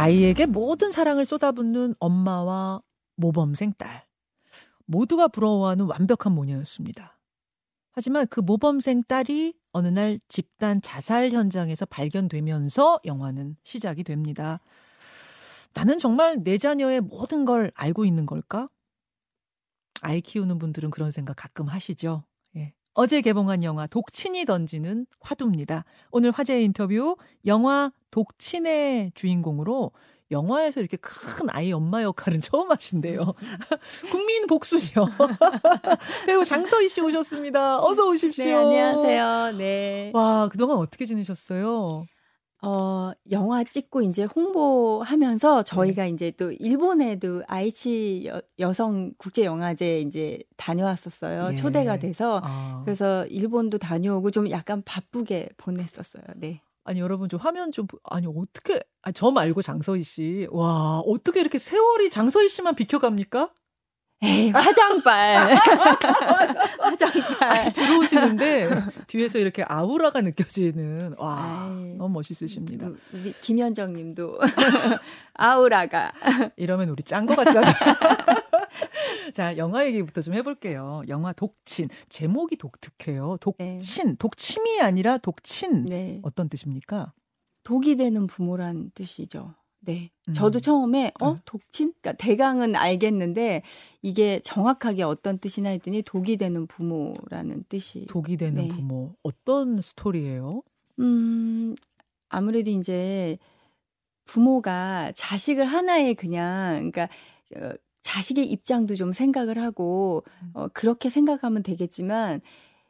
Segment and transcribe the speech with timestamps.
[0.00, 2.80] 아이에게 모든 사랑을 쏟아붓는 엄마와
[3.16, 4.06] 모범생 딸.
[4.86, 7.18] 모두가 부러워하는 완벽한 모녀였습니다.
[7.92, 14.60] 하지만 그 모범생 딸이 어느 날 집단 자살 현장에서 발견되면서 영화는 시작이 됩니다.
[15.74, 18.70] 나는 정말 내 자녀의 모든 걸 알고 있는 걸까?
[20.00, 22.24] 아이 키우는 분들은 그런 생각 가끔 하시죠.
[22.90, 23.00] 예.
[23.00, 25.84] 어제 개봉한 영화 독친이 던지는 화두입니다.
[26.10, 27.16] 오늘 화제 인터뷰
[27.46, 29.92] 영화 독친의 주인공으로
[30.32, 33.34] 영화에서 이렇게 큰 아이 엄마 역할은 처음 하신대요.
[34.10, 35.08] 국민 복수녀
[36.26, 37.80] 배우 장서희 씨 오셨습니다.
[37.80, 38.44] 어서 오십시오.
[38.44, 39.58] 네, 안녕하세요.
[39.58, 40.10] 네.
[40.14, 42.06] 와, 그동안 어떻게 지내셨어요?
[42.62, 46.10] 어, 영화 찍고 이제 홍보하면서 저희가 네.
[46.10, 51.50] 이제 또 일본에도 아이치 여, 성 국제 영화제 이제 다녀왔었어요.
[51.52, 51.54] 예.
[51.54, 52.82] 초대가 돼서 아.
[52.84, 56.22] 그래서 일본도 다녀오고 좀 약간 바쁘게 보냈었어요.
[56.36, 56.60] 네.
[56.84, 60.48] 아니 여러분 좀 화면 좀 아니 어떻게 아니 저 말고 장서희 씨.
[60.50, 63.52] 와, 어떻게 이렇게 세월이 장서희 씨만 비켜 갑니까?
[64.22, 65.54] 에이, 화장발.
[66.78, 67.72] 화장발.
[67.72, 68.70] 들어오시는데
[69.06, 72.90] 뒤에서 이렇게 아우라가 느껴지는 와 아이, 너무 멋있으십니다.
[73.12, 74.38] 우리 김현정 님도
[75.34, 76.12] 아우라가
[76.56, 77.72] 이러면 우리 짠 거 같잖아요.
[79.32, 81.02] 자, 영화 얘기부터 좀 해 볼게요.
[81.08, 81.88] 영화 독친.
[82.08, 83.38] 제목이 독특해요.
[83.40, 84.06] 독친.
[84.08, 84.14] 네.
[84.18, 85.86] 독침이 아니라 독친.
[85.86, 86.20] 네.
[86.22, 87.12] 어떤 뜻입니까?
[87.64, 89.54] 독이 되는 부모란 뜻이죠.
[89.80, 90.10] 네.
[90.28, 90.34] 음.
[90.34, 91.40] 저도 처음에 어 네.
[91.44, 91.94] 독친?
[92.00, 93.62] 그러니까 대강은 알겠는데
[94.02, 98.06] 이게 정확하게 어떤 뜻이나 했더니 독이 되는 부모라는 뜻이.
[98.06, 98.68] 독이 되는 네.
[98.68, 99.14] 부모.
[99.22, 100.62] 어떤 스토리예요?
[101.00, 101.74] 음
[102.28, 103.38] 아무래도 이제
[104.26, 107.08] 부모가 자식을 하나의 그냥 그러니까
[107.56, 110.50] 어, 자식의 입장도 좀 생각을 하고 음.
[110.54, 112.40] 어 그렇게 생각하면 되겠지만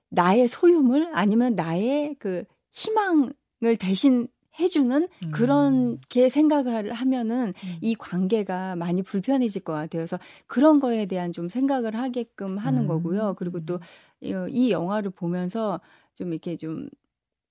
[0.08, 5.30] 나의 소유물 아니면 나의 그 희망을 대신 해주는 음.
[5.30, 7.76] 그런 게 생각을 하면은 음.
[7.80, 10.00] 이 관계가 많이 불편해질 것 같아요.
[10.00, 12.88] 그래서 그런 거에 대한 좀 생각을 하게끔 하는 음.
[12.88, 13.34] 거고요.
[13.38, 13.80] 그리고 또이
[14.24, 14.70] 음.
[14.70, 15.80] 영화를 보면서
[16.14, 16.88] 좀 이렇게 좀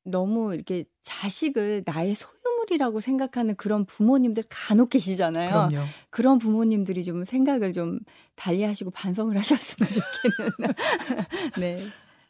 [0.04, 5.50] 너무 이렇게 자식을 나의 소유물이라고 생각하는 그런 부모님들 간혹 계시잖아요.
[5.50, 5.86] 그럼요.
[6.10, 8.00] 그런 부모님들이 좀 생각을 좀
[8.36, 10.52] 달리하시고 반성을 하셨으면 좋겠는.
[11.60, 11.78] 네.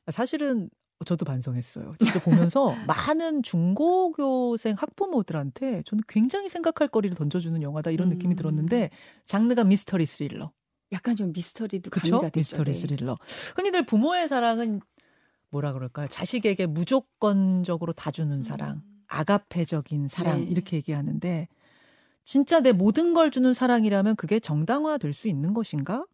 [0.10, 0.70] 사실은
[1.06, 1.96] 저도 반성했어요.
[2.00, 8.14] 진짜 보면서 많은 중고교생 학부모들한테 저는 굉장히 생각할 거리를 던져주는 영화다 이런 음.
[8.14, 8.90] 느낌이 들었는데
[9.26, 10.52] 장르가 미스터리 스릴러.
[10.92, 12.20] 약간 좀 미스터리도 그쵸?
[12.20, 12.32] 가미가.
[12.36, 12.78] 미스터리 네.
[12.78, 13.18] 스릴러.
[13.56, 14.82] 흔히들 부모의 사랑은
[15.52, 16.08] 뭐라 그럴까요?
[16.08, 19.04] 자식에게 무조건적으로 다 주는 사랑, 음.
[19.08, 20.52] 아가페적인 사랑 네.
[20.52, 21.48] 이렇게 얘기하는데
[22.26, 26.06] 진짜 내 모든 걸 주는 사랑이라면 그게 정당화될 수 있는 것인가?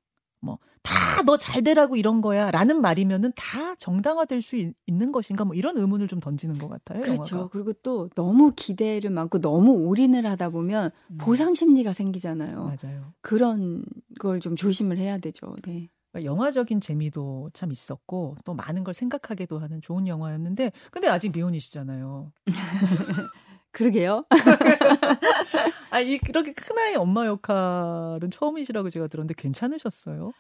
[0.42, 5.56] 뭐 다 너 잘 되라고 이런 거야라는 말이면은 다 정당화될 수 있, 는 것인가 뭐
[5.56, 7.02] 이런 의문을 좀 던지는 것 같아요.
[7.02, 7.36] 그렇죠.
[7.38, 7.50] 영화가.
[7.52, 11.18] 그리고 또 너무 기대를 많고 너무 올인을 하다 보면 음.
[11.18, 12.76] 보상 심리가 생기잖아요.
[12.82, 13.14] 맞아요.
[13.22, 13.84] 그런
[14.20, 15.56] 걸 좀 조심을 해야 되죠.
[15.66, 15.90] 네.
[16.12, 22.32] 그러니까 영화적인 재미도 참 있었고 또 많은 걸 생각하게도 하는 좋은 영화였는데 근데 아직 미혼이시잖아요.
[23.76, 24.24] 그러게요.
[25.92, 30.32] 아, 이, 이렇게 큰아이 엄마 역할은 처음이시라고 제가 들었는데 괜찮으셨어요?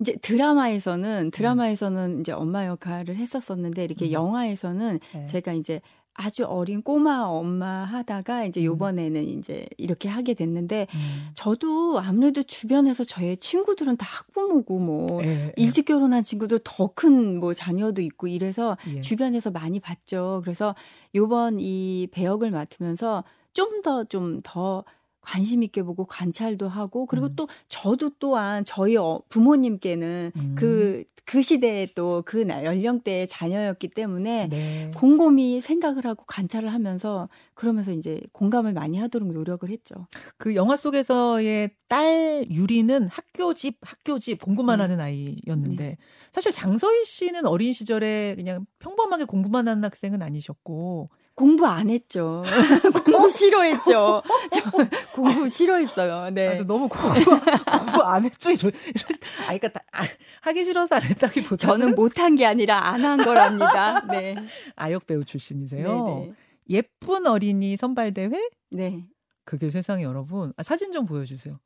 [0.00, 4.12] 이제 드라마에서는 드라마에서는 이제 엄마 역할을 했었었는데 이렇게 음.
[4.12, 5.26] 영화에서는 네.
[5.26, 5.82] 제가 이제
[6.20, 8.64] 아주 어린 꼬마 엄마 하다가 이제 음.
[8.64, 9.28] 요번에는 음.
[9.28, 11.28] 이제 이렇게 하게 됐는데 음.
[11.34, 15.52] 저도 아무래도 주변에서 저의 친구들은 다 학부모고 뭐 예, 예.
[15.56, 19.00] 일찍 결혼한 친구들 더큰 뭐 자녀도 있고 이래서 예.
[19.00, 20.40] 주변에서 많이 봤죠.
[20.42, 20.74] 그래서
[21.14, 24.84] 요번 이 배역을 맡으면서 좀 더 좀더
[25.28, 27.32] 관심 있게 보고 관찰도 하고 그리고 음.
[27.36, 30.54] 또 저도 또한 저희 어, 부모님께는 음.
[30.56, 34.90] 그, 그 시대에 또 그 연령대의 자녀였기 때문에 네.
[34.96, 40.06] 곰곰이 생각을 하고 관찰을 하면서 그러면서 이제 공감을 많이 하도록 노력을 했죠.
[40.38, 44.82] 그 영화 속에서의 딸 유리는 학교 집, 학교 집 공부만 네.
[44.82, 45.96] 하는 아이였는데 네.
[46.32, 52.42] 사실 장서희 씨는 어린 시절에 그냥 평범하게 공부만 하는 학생은 아니셨고 공부 안 했죠.
[53.06, 54.22] 공부 싫어했죠.
[54.50, 54.70] 저
[55.14, 56.30] 공부 싫어했어요.
[56.30, 56.58] 네.
[56.58, 58.50] 아, 너무 공부, 공부 안 했죠.
[58.50, 60.02] 이런, 아, 그러니까 다, 아,
[60.40, 64.00] 하기 싫어서 안 했다기보다 저는 못한 게 아니라 안 한 거랍니다.
[64.08, 64.34] 네.
[64.74, 66.04] 아역 배우 출신이세요.
[66.06, 66.32] 네네.
[66.70, 68.30] 예쁜 어린이 선발 대회?
[68.70, 69.04] 네.
[69.44, 70.52] 그게 세상에 여러분.
[70.56, 71.60] 아, 사진 좀 보여주세요.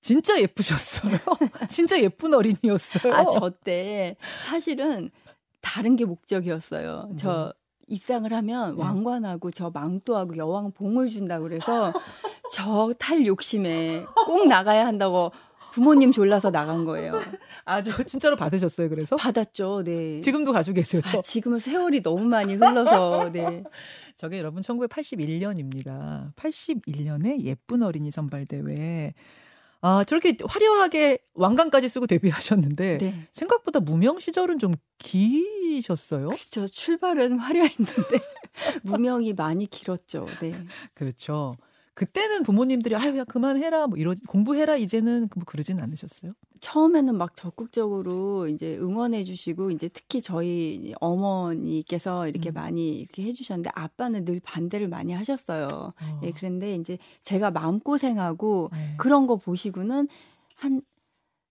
[0.00, 1.18] 진짜 예쁘셨어요.
[1.68, 3.12] 진짜 예쁜 어린이였어요.
[3.12, 4.16] 아, 저 때
[4.46, 5.10] 사실은
[5.60, 7.10] 다른 게 목적이었어요.
[7.16, 7.52] 저
[7.88, 8.82] 입상을 하면 네.
[8.82, 11.92] 왕관하고 저 망토하고 여왕 봉을 준다 그래서
[12.52, 15.32] 저 탈 욕심에 꼭 나가야 한다고
[15.72, 17.18] 부모님 졸라서 나간 거예요.
[17.64, 19.16] 아, 저 진짜로 받으셨어요, 그래서?
[19.16, 20.20] 받았죠, 네.
[20.20, 21.18] 지금도 가지고 계세요, 저?
[21.18, 23.64] 아, 지금은 세월이 너무 많이 흘러서, 네.
[24.14, 26.34] 저게 여러분 1981년입니다.
[26.34, 29.14] 81년에 예쁜 어린이 선발대회.
[29.84, 33.28] 아, 저렇게 화려하게 왕관까지 쓰고 데뷔하셨는데 네.
[33.32, 36.28] 생각보다 무명 시절은 좀 기셨어요?
[36.28, 36.68] 그렇죠.
[36.68, 38.20] 출발은 화려했는데
[38.84, 40.26] 무명이 많이 길었죠.
[40.40, 40.52] 네.
[40.94, 41.56] 그렇죠.
[41.94, 46.32] 그때는 부모님들이 아유 야 그만해라 뭐 이러 공부해라 이제는 뭐 그러진 않으셨어요?
[46.60, 52.54] 처음에는 막 적극적으로 이제 응원해 주시고 이제 특히 저희 어머니께서 이렇게 음.
[52.54, 55.66] 많이 이렇게 해 주셨는데 아빠는 늘 반대를 많이 하셨어요.
[55.72, 56.20] 어.
[56.22, 58.94] 예, 그런데 이제 제가 마음고생하고 네.
[58.96, 60.08] 그런 거 보시고는
[60.54, 60.82] 한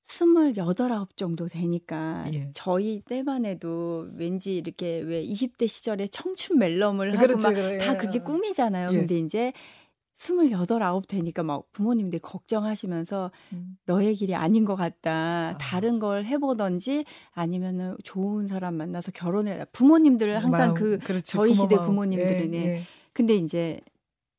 [0.07, 2.49] 스물여덟 아홉 정도 되니까 예.
[2.53, 8.19] 저희 때만 해도 왠지 이렇게 왜 20대 시절에 청춘 멜럼을 하고 그렇지, 막 다 그게
[8.19, 8.91] 꿈이잖아요.
[8.91, 8.97] 예.
[8.97, 9.53] 근데 이제
[10.21, 13.75] 스물여덟 아홉 되니까 막 부모님들이 걱정하시면서 음.
[13.88, 15.12] 너의 길이 아닌 것 같다.
[15.12, 15.57] 아.
[15.57, 21.75] 다른 걸 해보던지 아니면은 좋은 사람 만나서 결혼을 부모님들 항상 마음, 그 그렇지, 저희 시대
[21.75, 22.81] 부모님들은 예, 예.
[23.13, 23.81] 근데 이제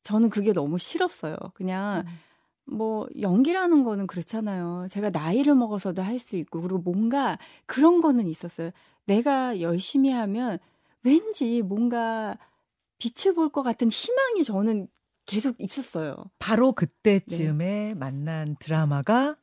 [0.03, 1.35] 저는 그게 너무 싫었어요.
[1.53, 2.75] 그냥 음.
[2.77, 4.87] 뭐 연기라는 거는 그렇잖아요.
[4.89, 8.71] 제가 나이를 먹어서도 할 수 있고 그리고 뭔가 그런 거는 있었어요.
[9.05, 10.59] 내가 열심히 하면
[11.03, 12.37] 왠지 뭔가
[12.99, 14.87] 빛을 볼 것 같은 희망이 저는
[15.25, 16.15] 계속 있었어요.
[16.39, 17.93] 바로 그때쯤에 네.
[17.93, 19.37] 만난 드라마가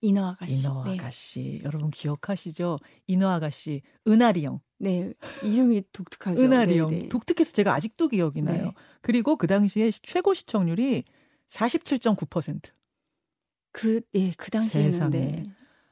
[0.00, 0.60] 인어 아가씨.
[0.60, 0.92] 인어 네.
[0.92, 1.40] 아가씨.
[1.40, 1.60] 네.
[1.64, 2.78] 여러분 기억하시죠?
[3.06, 4.60] 인어 아가씨 은하리 형.
[4.78, 5.14] 네.
[5.42, 6.42] 이름이 독특하죠.
[6.42, 6.90] 은하리 형.
[6.90, 7.08] 네, 네.
[7.08, 8.52] 독특해서 제가 아직도 기억이 네.
[8.52, 8.72] 나요.
[9.00, 11.04] 그리고 그 당시에 최고 시청률이
[11.48, 12.70] 47.9%.
[13.72, 15.18] 그, 예, 그 당시에는 세상에.
[15.18, 15.44] 네.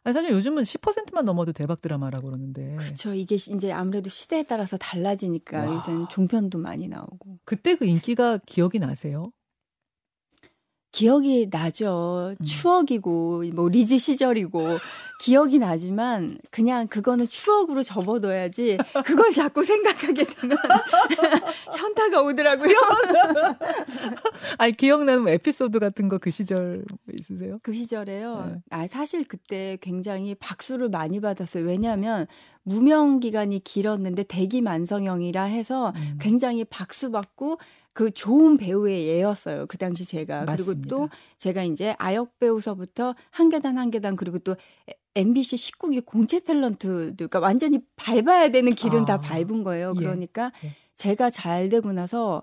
[0.04, 2.76] 아니, 사실 요즘은 10%만 넘어도 대박 드라마라고 그러는데.
[2.76, 3.14] 그렇죠.
[3.14, 7.38] 이게 이제 아무래도 시대에 따라서 달라지니까 요새는 종편도 많이 나오고.
[7.44, 9.32] 그때 그 인기가 기억이 나세요?
[10.92, 12.34] 기억이 나죠.
[12.38, 12.44] 음.
[12.44, 14.78] 추억이고 뭐 리즈 시절이고
[15.20, 20.56] 기억이 나지만 그냥 그거는 추억으로 접어둬야지 그걸 자꾸 생각하게 되면
[21.76, 22.74] 현타가 오더라고요.
[24.58, 27.58] 아니 기억나는 뭐 에피소드 같은 거 그 시절 뭐 있으세요?
[27.62, 28.44] 그 시절에요.
[28.46, 28.62] 네.
[28.70, 31.64] 아 사실 그때 굉장히 박수를 많이 받았어요.
[31.64, 32.28] 왜냐하면
[32.62, 36.18] 무명 기간이 길었는데 대기 만성형이라 해서 음.
[36.20, 37.58] 굉장히 박수 받고
[37.92, 39.66] 그 좋은 배우의 예였어요.
[39.66, 40.44] 그 당시 제가.
[40.44, 40.64] 맞습니다.
[40.64, 41.08] 그리고 또
[41.38, 44.56] 제가 이제 아역 배우서부터 한 계단 한 계단 그리고 또
[45.14, 49.04] MBC 19기 공채 탤런트 그러니까 완전히 밟아야 되는 길은 아.
[49.04, 49.92] 다 밟은 거예요.
[49.96, 50.00] 예.
[50.00, 50.74] 그러니까 예.
[50.96, 52.42] 제가 잘 되고 나서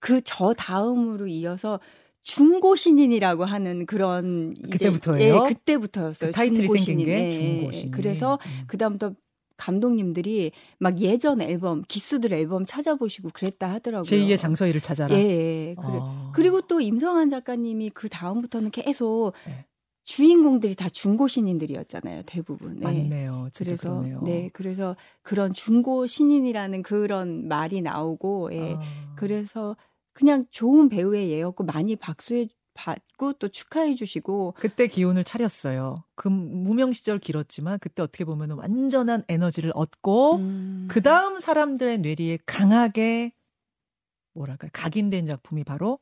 [0.00, 1.80] 그 저 다음으로 이어서
[2.22, 5.44] 중고 신인이라고 하는 그런 그때부터예요.
[5.46, 6.30] 예, 그때부터였어요.
[6.30, 7.90] 그 타이틀이 중고 생긴 게 예, 중고 신인.
[7.90, 8.64] 그래서 음.
[8.66, 9.14] 그다음부터
[9.58, 14.02] 감독님들이 막 예전 앨범 기수들 앨범 찾아보시고 그랬다 하더라고요.
[14.02, 15.14] 제2의 장서희를 찾아라.
[15.14, 15.20] 예.
[15.20, 15.74] 예.
[15.74, 15.98] 그래.
[16.00, 16.32] 아.
[16.34, 19.66] 그리고 또 임성환 작가님이 그 다음부터는 계속 네.
[20.04, 22.76] 주인공들이 다 중고 신인들이었잖아요, 대부분.
[22.76, 22.84] 네.
[22.84, 23.50] 맞네요.
[23.54, 24.22] 그래서 그러네요.
[24.22, 28.74] 네, 그래서 그런 중고 신인이라는 그런 말이 나오고, 예.
[28.74, 28.80] 아.
[29.16, 29.76] 그래서
[30.14, 36.04] 그냥 좋은 배우의 예였고 많이 박수해 받고 또 축하해 주시고 그때 기운을 차렸어요.
[36.14, 40.88] 그 무명 시절 길었지만 그때 어떻게 보면 완전한 에너지를 얻고 음.
[40.88, 43.32] 그 다음 사람들의 뇌리에 강하게
[44.32, 45.98] 뭐랄까 각인된 작품이 바로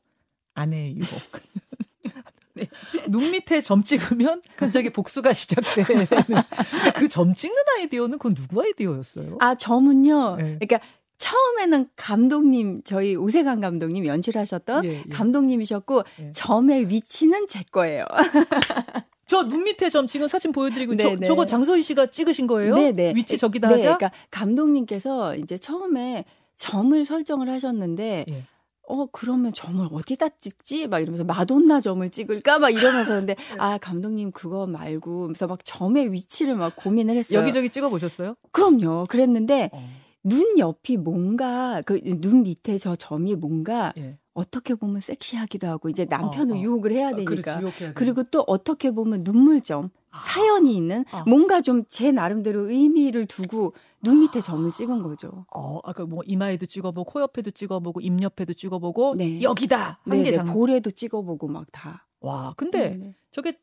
[0.53, 1.09] 아내의 유혹.
[2.53, 2.67] 네.
[3.07, 6.05] 눈 밑에 점 찍으면 갑자기 복수가 시작되는
[6.95, 9.37] 그 점 찍는 아이디어는 그건 누구 아이디어였어요?
[9.39, 10.35] 아 점은요.
[10.37, 10.43] 네.
[10.59, 10.79] 그러니까
[11.17, 15.03] 처음에는 감독님 저희 오세강 감독님 연출하셨던 예, 예.
[15.11, 16.31] 감독님이셨고 예.
[16.31, 18.05] 점의 위치는 제 거예요.
[19.25, 21.27] 저눈 밑에 점 지금 사진 보여드리고 저, 네, 네.
[21.27, 22.75] 저 거 장소희 씨가 찍으신 거예요?
[22.75, 22.91] 네네.
[22.91, 23.13] 네.
[23.15, 23.97] 위치 저기다 네, 하자.
[23.97, 26.23] 그러니까 감독님께서 이제 처음에
[26.55, 28.43] 점을 설정을 하셨는데 예.
[28.89, 30.87] 어 그러면 점을 어디다 찍지?
[30.87, 32.57] 막 이러면서 마돈나 점을 찍을까?
[32.59, 37.39] 막 이러면서 근데 아 감독님 그거 말고 그래서 막 점의 위치를 막 고민을 했어요.
[37.39, 38.35] 여기저기 찍어 보셨어요?
[38.53, 39.07] 그럼요.
[39.09, 39.89] 그랬는데 어.
[40.27, 44.17] 눈 옆이 뭔가 그 눈 밑에 저 점이 뭔가 예.
[44.33, 46.61] 어떻게 보면 섹시하기도 하고 이제 남편을 어, 어.
[46.61, 50.23] 유혹을 해야 되니까 아, 그렇지, 그리고 또 어떻게 보면 눈물점 아.
[50.25, 51.23] 사연이 있는 아.
[51.27, 55.45] 뭔가 좀 제 나름대로 의미를 두고 눈 밑에 점을 찍은 거죠.
[55.55, 59.41] 어, 아까 뭐 이마에도 찍어보고 코 옆에도 찍어보고 입 옆에도 찍어보고 네.
[59.41, 62.05] 여기다 한개 장 볼에도 찍어보고 막 다.
[62.19, 63.15] 와, 근데 네네.
[63.31, 63.53] 저게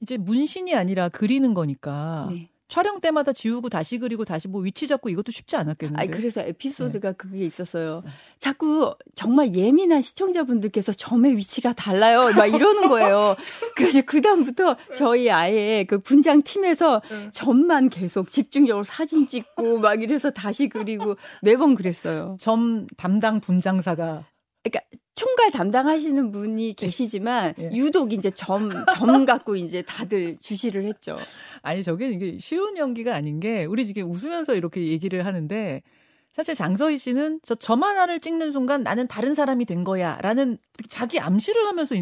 [0.00, 2.28] 이제 문신이 아니라 그리는 거니까.
[2.30, 2.50] 네.
[2.70, 6.02] 촬영 때마다 지우고 다시 그리고 다시 뭐 위치 잡고 이것도 쉽지 않았겠는데.
[6.02, 7.16] 아 그래서 에피소드가 네.
[7.16, 8.02] 그게 있었어요.
[8.04, 8.10] 네.
[8.38, 12.32] 자꾸 정말 예민한 시청자분들께서 점의 위치가 달라요.
[12.34, 13.34] 막 이러는 거예요.
[13.76, 17.30] 그래서 그 다음부터 저희 아예 그 분장 팀에서 네.
[17.32, 22.36] 점만 계속 집중적으로 사진 찍고 막 이래서 다시 그리고 매번 그랬어요.
[22.38, 24.24] 점 담당 분장사가
[24.62, 24.80] 그러니까
[25.14, 26.72] 총괄 담당하시는 분이 예.
[26.72, 27.70] 계시지만 예.
[27.72, 31.18] 유독 이제 점, 점 갖고 이제 다들 주시를 했죠.
[31.62, 35.82] 아니, 저게 이게 쉬운 연기가 아닌 게 우리 지금 웃으면서 이렇게 얘기를 하는데
[36.32, 41.18] 사실 장서희 씨는 저 점 하나를 찍는 순간 나는 다른 사람이 된 거야 라는 자기
[41.18, 41.94] 암시를 하면서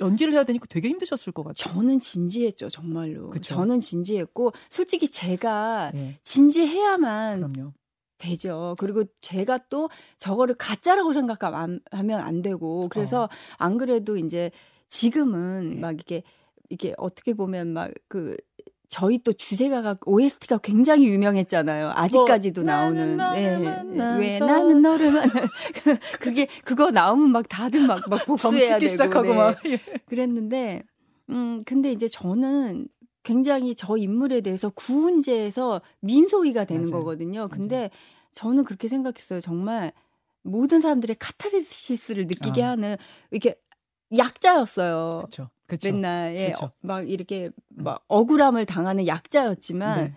[0.00, 1.74] 연기를 해야 되니까 되게 힘드셨을 것 같아요.
[1.74, 3.30] 저는 진지했죠, 정말로.
[3.30, 3.56] 그쵸?
[3.56, 6.20] 저는 진지했고, 솔직히 제가 네.
[6.22, 7.72] 진지해야만 그럼요.
[8.20, 8.76] 되죠.
[8.78, 13.28] 그리고 제가 또 저거를 가짜라고 생각하면 안 되고 그래서 어.
[13.56, 14.52] 안 그래도 이제
[14.88, 15.80] 지금은 네.
[15.80, 16.22] 막 이게
[16.68, 18.36] 이게 어떻게 보면 막그
[18.88, 21.92] 저희 또 주제가가 OST가 굉장히 유명했잖아요.
[21.94, 23.82] 아직까지도 뭐, 나오는 네.
[24.18, 25.30] 왜 나는 너를 만나
[26.20, 29.34] 그게 그거 나오면 막 다들 막막 복수해야 되고 시작하고 네.
[29.34, 29.56] 막
[30.06, 30.82] 그랬는데
[31.30, 32.88] 음 근데 이제 저는
[33.22, 37.00] 굉장히 저 인물에 대해서 구은제에서 민소희가 되는 맞아요.
[37.00, 37.48] 거거든요.
[37.48, 37.88] 근데 맞아요.
[38.32, 39.40] 저는 그렇게 생각했어요.
[39.40, 39.92] 정말
[40.42, 42.70] 모든 사람들의 카타르시스를 느끼게 아.
[42.70, 42.96] 하는
[43.30, 43.56] 이렇게
[44.16, 45.22] 약자였어요.
[45.24, 47.84] 그쵸, 그쵸, 맨날 예, 어, 막 이렇게 음.
[47.84, 50.12] 막 억울함을 당하는 약자였지만 네.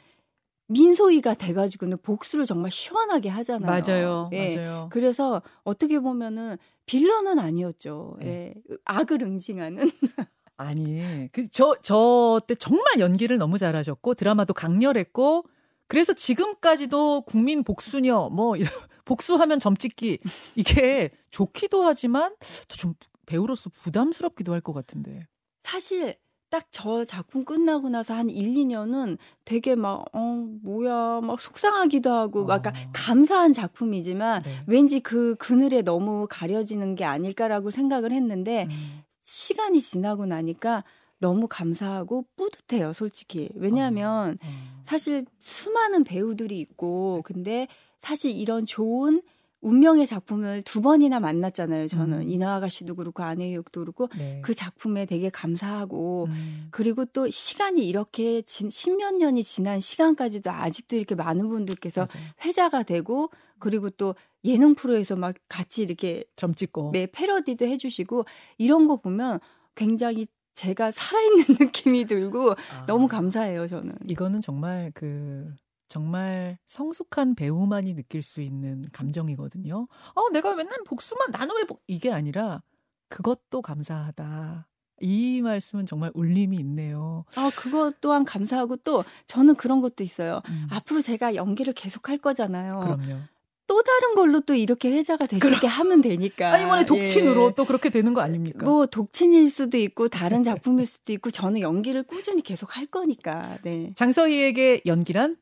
[0.68, 3.70] 민소희가 돼가지고는 복수를 정말 시원하게 하잖아요.
[3.70, 4.56] 맞아요, 예.
[4.56, 4.90] 맞아요.
[4.92, 8.16] 그래서 어떻게 보면은 빌런은 아니었죠.
[8.20, 8.54] 네.
[8.70, 9.92] 예, 악을 응징하는.
[10.58, 15.46] 아니, 그 저 저 때 정말 연기를 너무 잘하셨고 드라마도 강렬했고
[15.88, 18.54] 그래서 지금까지도 국민 복수녀 뭐
[19.06, 20.20] 복수하면 점찍기
[20.56, 22.36] 이게 좋기도 하지만
[22.68, 22.94] 좀
[23.26, 25.22] 배우로서 부담스럽기도 할 것 같은데.
[25.64, 26.16] 사실
[26.50, 30.20] 딱 저 작품 끝나고 나서 한 1, 2년은 되게 막, 어,
[30.62, 32.72] 뭐야, 막 속상하기도 하고, 막 어.
[32.94, 34.52] 감사한 작품이지만, 네.
[34.68, 39.02] 왠지 그 그늘에 너무 가려지는 게 아닐까라고 생각을 했는데, 음.
[39.24, 40.84] 시간이 지나고 나니까
[41.20, 43.50] 너무 감사하고 뿌듯해요, 솔직히.
[43.56, 44.84] 왜냐하면 어, 어.
[44.86, 47.68] 사실 수많은 배우들이 있고, 근데
[48.00, 49.22] 사실 이런 좋은
[49.64, 51.88] 운명의 작품을 두 번이나 만났잖아요.
[51.88, 52.30] 저는 음.
[52.30, 54.42] 이나 아가 씨도 그렇고 아내의 욕도 그렇고 네.
[54.44, 56.68] 그 작품에 되게 감사하고 음.
[56.70, 62.28] 그리고 또 시간이 이렇게 진, 십몇 년이 지난 시간까지도 아직도 이렇게 많은 분들께서 맞아요.
[62.44, 68.26] 회자가 되고 그리고 또 예능 프로에서 막 같이 이렇게 점 찍고 네 패러디도 해주시고
[68.58, 69.40] 이런 거 보면
[69.76, 73.96] 굉장히 제가 살아있는 느낌이 들고 아, 너무 감사해요, 저는.
[74.08, 75.54] 이거는 정말 그
[75.88, 79.88] 정말 성숙한 배우만이 느낄 수 있는 감정이거든요.
[80.16, 81.84] 어, 내가 맨날 복수만 나는 왜 복...
[81.88, 82.64] 이게 아니라
[83.10, 84.68] 그것도 감사하다.
[85.02, 87.26] 이 말씀은 정말 울림이 있네요.
[87.36, 90.42] 아, 그것 또한 감사하고 또 저는 그런 것도 있어요.
[90.48, 90.68] 음.
[90.72, 92.80] 앞으로 제가 연기를 계속 할 거잖아요.
[92.80, 93.22] 그럼요.
[93.66, 96.54] 또 다른 걸로 또 이렇게 회자가 될수 있게 하면 되니까.
[96.54, 97.54] 아, 이번에 독친으로 예.
[97.56, 98.66] 또 그렇게 되는 거 아닙니까?
[98.66, 103.58] 뭐 독친일 수도 있고 다른 작품일 수도 있고 저는 연기를 꾸준히 계속 할 거니까.
[103.64, 103.94] 네.
[103.96, 105.38] 장서희에게 연기란?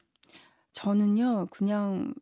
[0.74, 2.13] 저는요 그냥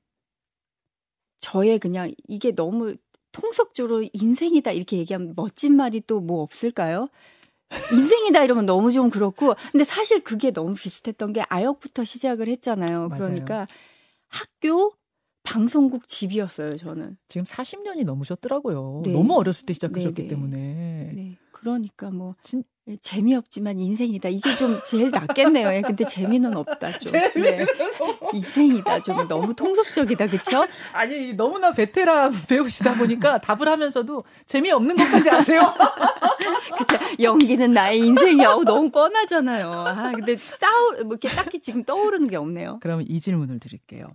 [1.40, 2.96] 저의 그냥 이게 너무
[3.32, 7.10] 통속적으로 인생이다 이렇게 얘기하면 멋진 말이 또 뭐 없을까요?
[7.94, 13.10] 인생이다 이러면 너무 좀 그렇고 근데 사실 그게 너무 비슷했던 게 아역부터 시작을 했잖아요.
[13.10, 13.66] 그러니까 맞아요.
[14.28, 14.94] 학교
[15.50, 17.18] 방송국 집이었어요, 저는.
[17.28, 19.02] 지금 40년이 넘으셨더라고요.
[19.04, 19.12] 네.
[19.12, 20.28] 너무 어렸을 때 시작하셨기 네, 네.
[20.28, 20.58] 때문에.
[20.58, 21.38] 네.
[21.52, 22.64] 그러니까 뭐 진...
[22.88, 24.30] 예, 재미없지만 인생이다.
[24.30, 25.74] 이게 좀 제일 낫겠네요.
[25.74, 26.98] 예, 근데 재미는 없다.
[27.00, 27.12] 좀.
[27.12, 27.66] 네.
[28.34, 29.02] 인생이다.
[29.02, 30.28] 좀 너무 통속적이다.
[30.28, 30.66] 그렇죠?
[30.94, 35.62] 아니, 너무나 베테랑 배우시다 보니까 답을 하면서도 재미없는 것까지 아세요?
[36.78, 36.98] 그쵸.
[37.20, 38.56] 연기는 나의 인생이야.
[38.66, 39.72] 너무 뻔하잖아요.
[39.72, 42.80] 아, 근데 따오, 뭐 이렇게 딱히 지금 떠오르는 게 없네요.
[42.82, 44.08] 그러면 이 질문을 드릴게요.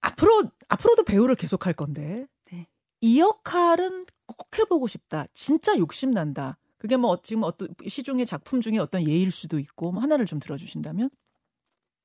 [0.00, 2.66] 앞으로 앞으로도 배우를 계속 할 건데 네.
[3.00, 5.26] 이 역할은 꼭 해보고 싶다.
[5.34, 6.58] 진짜 욕심 난다.
[6.76, 11.10] 그게 뭐 지금 어떤 시중의 작품 중에 어떤 예일 수도 있고 뭐 하나를 좀 들어주신다면?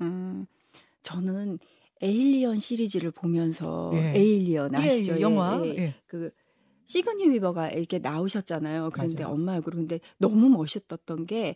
[0.02, 0.46] 음,
[1.04, 1.60] 저는
[2.02, 4.14] 에일리언 시리즈를 보면서 예.
[4.16, 5.12] 에일리언 예, 아시죠?
[5.14, 5.62] 예, 예, 영화.
[5.66, 5.96] 예, 예.
[6.08, 6.32] 그
[6.88, 8.90] 시그니 위버가 이렇게 나오셨잖아요.
[8.94, 9.34] 그런데 맞아요.
[9.36, 11.56] 엄마 얼굴 근데 너무 멋있었던 게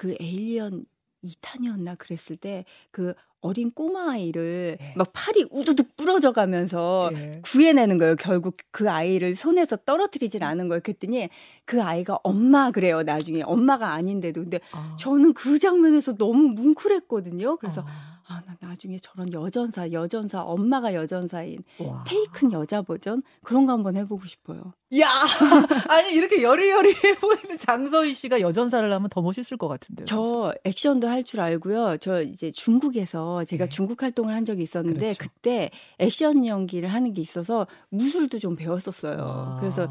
[0.00, 0.86] 그 에일리언
[1.22, 4.94] 2탄이었나 그랬을 때 그 어린 꼬마 아이를 네.
[4.96, 7.40] 막 팔이 우두둑 부러져 가면서 네.
[7.42, 8.16] 구해내는 거예요.
[8.16, 10.80] 결국 그 아이를 손에서 떨어뜨리질 않은 거예요.
[10.82, 11.28] 그랬더니
[11.64, 13.02] 그 아이가 엄마 그래요.
[13.02, 14.96] 나중에 엄마가 아닌데도 근데 아.
[14.98, 17.56] 저는 그 장면에서 너무 뭉클했거든요.
[17.56, 18.09] 그래서 아.
[18.32, 22.04] 아, 나 나중에 저런 여전사, 여전사, 엄마가 여전사인 와.
[22.06, 24.72] 테이큰 여자 버전 그런 거 한번 해보고 싶어요.
[25.00, 25.08] 야,
[25.90, 30.04] 아니 이렇게 여리여리해 보이는 장서희 씨가 여전사를 하면 더 멋있을 것 같은데요.
[30.04, 30.60] 저 진짜.
[30.64, 31.96] 액션도 할 줄 알고요.
[31.98, 33.68] 저 이제 중국에서 제가 네.
[33.68, 35.18] 중국 활동을 한 적이 있었는데 그렇죠.
[35.18, 39.18] 그때 액션 연기를 하는 게 있어서 무술도 좀 배웠었어요.
[39.18, 39.56] 와.
[39.60, 39.88] 그래서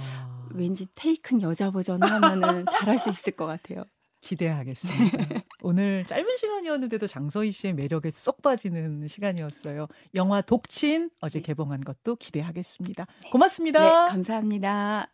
[0.54, 3.84] 왠지 테이큰 여자 버전 하면은 잘할 수 있을 것 같아요.
[4.22, 5.44] 기대하겠습니다.
[5.62, 9.88] 오늘 짧은 시간이었는데도 장서희 씨의 매력에 쏙 빠지는 시간이었어요.
[10.16, 11.46] 영화 독친 어제 네.
[11.46, 13.06] 개봉한 것도 기대하겠습니다.
[13.24, 13.30] 네.
[13.30, 14.06] 고맙습니다.
[14.06, 15.10] 네, 감사합니다.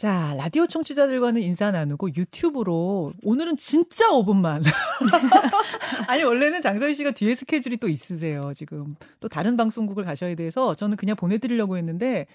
[0.00, 4.62] 자, 라디오 청취자들과는 인사 나누고 유튜브로 오늘은 진짜 5분만.
[6.08, 8.96] 아니, 원래는 장서희 씨가 뒤에 스케줄이 또 있으세요, 지금.
[9.20, 12.26] 또 다른 방송국을 가셔야 돼서 저는 그냥 보내드리려고 했는데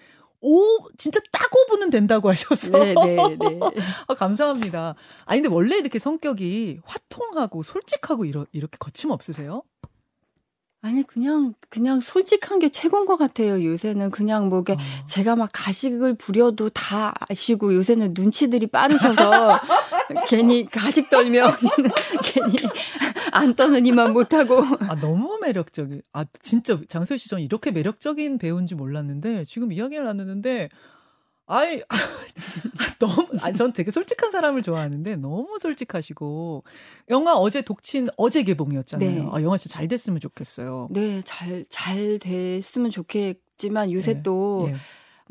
[0.48, 2.70] 오, 진짜 딱 5분은 된다고 하셨어.
[2.70, 3.60] 네, 네, 네.
[4.08, 4.94] 아, 감사합니다.
[5.26, 9.64] 아니, 근데 원래 이렇게 성격이 화통하고 솔직하고 이러, 이렇게 거침없으세요?
[10.86, 13.64] 아니 그냥 그냥 솔직한 게 최고인 것 같아요.
[13.64, 14.78] 요새는 그냥 뭐 이게 어.
[15.08, 19.60] 제가 막 가식을 부려도 다 아시고 요새는 눈치들이 빠르셔서
[20.30, 21.50] 괜히 가식 떨면
[22.24, 22.54] 괜히
[23.32, 24.62] 안 떠느니만 못하고.
[24.88, 26.02] 아 너무 매력적이.
[26.14, 30.70] 아 진짜 장소희 씨 전 이렇게 매력적인 배우인지 몰랐는데 지금 이야기를 나누는데
[31.48, 31.82] 아이,
[33.00, 36.64] 너무, 아, 전 되게 솔직한 사람을 좋아하는데 너무 솔직하시고.
[37.10, 39.24] 영화 어제 독친 어제 개봉이었잖아요.
[39.24, 39.30] 네.
[39.32, 40.88] 아, 영화 진짜 잘 됐으면 좋겠어요.
[40.92, 44.24] 네, 잘, 잘 됐으면 좋겠지만 요새 네.
[44.24, 44.76] 또, 네.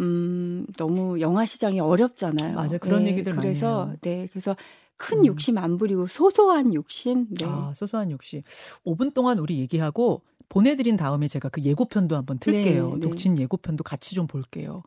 [0.01, 2.55] 음, 너무 영화 시장이 어렵잖아요.
[2.55, 2.79] 맞아요.
[2.81, 3.93] 그런 네, 얘기들 그래서.
[4.01, 4.57] 네, 그래서
[4.97, 5.27] 큰 음.
[5.27, 7.27] 욕심 안 부리고 소소한 욕심.
[7.31, 7.45] 네.
[7.45, 8.43] 아, 소소한 욕심.
[8.87, 12.91] 5분 동안 우리 얘기하고 보내드린 다음에 제가 그 예고편도 한번 틀게요.
[12.91, 13.01] 네, 네.
[13.01, 14.83] 독친 예고편도 같이 좀 볼게요.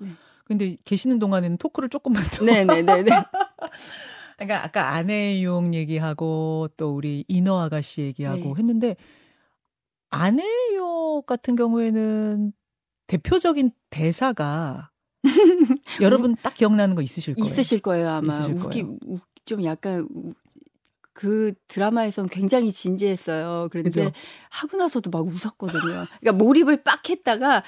[0.48, 0.58] 네.
[0.58, 2.46] 근데 계시는 동안에는 토크를 조금만 더.
[2.46, 3.10] 네네네네.
[4.38, 8.54] 그러니까 아까 아내용 얘기하고 또 우리 인어 아가씨 얘기하고 네.
[8.58, 8.96] 했는데
[10.10, 12.54] 아내용 같은 경우에는
[13.08, 14.92] 대표적인 대사가
[16.02, 17.52] 여러분 딱 기억나는 거 있으실 거예요.
[17.52, 18.34] 있으실 거예요 아마.
[18.34, 18.98] 있으실 웃기, 거예요.
[19.06, 20.08] 웃, 좀 약간
[21.14, 23.70] 그 드라마에선 굉장히 진지했어요.
[23.72, 24.12] 그런데 그죠?
[24.50, 26.06] 하고 나서도 막 웃었거든요.
[26.20, 27.64] 그러니까 몰입을 빡 했다가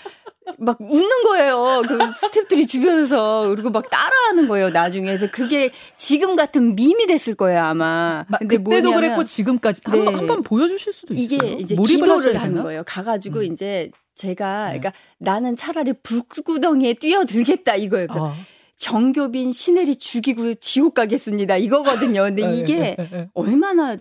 [0.58, 1.82] 막 웃는 거예요.
[1.88, 4.70] 그 스탭들이 주변에서 그리고 막 따라하는 거예요.
[4.70, 8.26] 나중에 그래서 그게 지금 같은 밈이 됐을 거예요 아마.
[8.40, 9.98] 근데 그때도 뭐냐면, 그랬고 지금까지 네.
[9.98, 11.38] 한번 한번 보여주실 수도 있어요.
[11.38, 12.84] 이게 이제 기도를 하는 거예요.
[12.86, 13.44] 가가지고 음.
[13.46, 14.80] 이제 제가 네.
[14.80, 18.08] 그러니까 나는 차라리 불구덩이에 뛰어들겠다 이거예요.
[18.12, 18.34] 어.
[18.78, 21.58] 정교빈 시네리 죽이고 지옥 가겠습니다.
[21.58, 22.24] 이거거든요.
[22.24, 23.98] 근데 네, 이게 네, 네, 얼마나